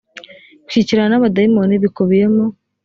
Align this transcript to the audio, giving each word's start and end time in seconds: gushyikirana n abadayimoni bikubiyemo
gushyikirana 0.65 1.07
n 1.09 1.15
abadayimoni 1.19 1.81
bikubiyemo 1.83 2.45